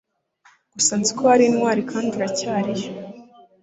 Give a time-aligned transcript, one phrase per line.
[0.75, 2.87] gusa nziko wari intwari kandi uracyari yo